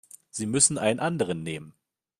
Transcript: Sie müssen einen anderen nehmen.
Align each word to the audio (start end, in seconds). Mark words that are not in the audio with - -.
Sie 0.31 0.47
müssen 0.47 0.79
einen 0.79 0.99
anderen 0.99 1.43
nehmen. 1.43 1.75